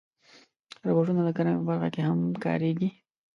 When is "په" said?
1.59-1.63